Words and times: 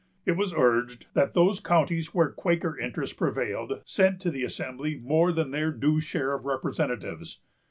It 0.25 0.31
was 0.31 0.51
urged 0.51 1.09
that 1.13 1.35
those 1.35 1.59
counties 1.59 2.07
where 2.11 2.29
the 2.29 2.33
Quaker 2.33 2.75
interest 2.75 3.17
prevailed 3.17 3.81
sent 3.85 4.19
to 4.21 4.31
the 4.31 4.43
Assembly 4.43 4.95
more 4.95 5.31
than 5.31 5.51
their 5.51 5.69
due 5.71 5.99
share 5.99 6.33
of 6.33 6.43
representatives. 6.43 7.39